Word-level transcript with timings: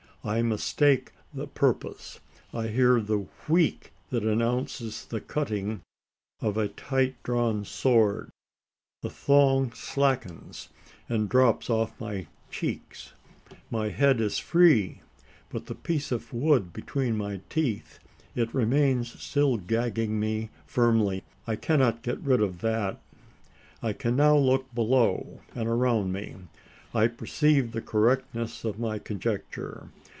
I 0.23 0.43
mistake 0.43 1.13
the 1.33 1.47
purpose. 1.47 2.19
I 2.53 2.67
hear 2.67 3.01
the 3.01 3.25
"wheek" 3.47 3.91
that 4.11 4.21
announces 4.21 5.03
the 5.05 5.19
cutting 5.19 5.81
of 6.41 6.57
a 6.57 6.67
tight 6.67 7.15
drawn 7.23 7.65
cord. 7.65 8.29
The 9.01 9.09
thong 9.09 9.73
slackens, 9.73 10.69
and 11.09 11.27
drops 11.27 11.71
off 11.71 11.97
from 11.97 12.05
my 12.05 12.27
cheeks. 12.51 13.13
My 13.71 13.89
head 13.89 14.21
is 14.21 14.37
free: 14.37 15.01
but 15.49 15.65
the 15.65 15.73
piece 15.73 16.11
of 16.11 16.31
wood 16.31 16.71
between 16.71 17.17
my 17.17 17.41
teeth 17.49 17.97
it 18.35 18.53
remains 18.53 19.19
still 19.19 19.57
gagging 19.57 20.19
me 20.19 20.51
firmly. 20.67 21.23
I 21.47 21.55
cannot 21.55 22.03
get 22.03 22.19
rid 22.19 22.41
of 22.41 22.61
that. 22.61 23.01
I 23.81 23.93
can 23.93 24.17
now 24.17 24.37
look 24.37 24.71
below, 24.75 25.41
and 25.55 25.67
around 25.67 26.11
me. 26.11 26.35
I 26.93 27.07
perceive 27.07 27.71
the 27.71 27.81
correctness 27.81 28.63
of 28.63 28.77
my 28.77 28.99
conjecture. 28.99 29.81